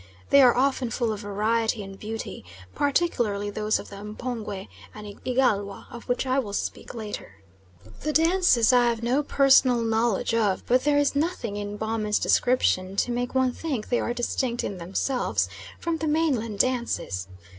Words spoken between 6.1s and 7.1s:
I will speak